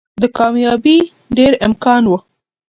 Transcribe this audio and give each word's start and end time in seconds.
د 0.21 0.23
کاميابۍ 0.37 0.97
ډېر 1.37 1.53
امکان 1.67 2.03
وو 2.07 2.17